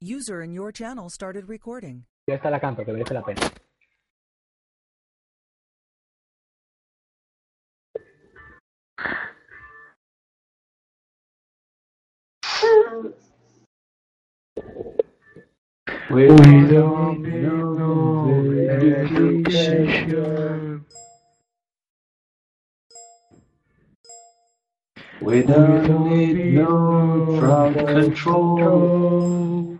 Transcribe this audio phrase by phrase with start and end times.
[0.00, 2.04] User in your channel started recording.
[2.28, 3.40] Ya está la canto, que merece la pena.
[16.10, 18.30] We don't need no
[18.70, 20.84] education.
[25.20, 29.78] We don't need no crowd control.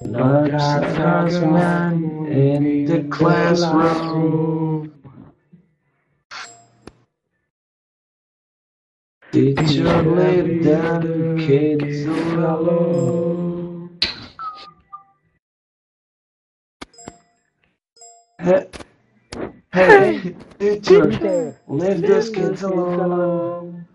[0.00, 4.92] Not a man in the classroom.
[9.32, 13.98] Teacher, leave them kids alone.
[18.38, 18.68] Hey,
[19.72, 23.87] hey, teacher, leave those kids alone.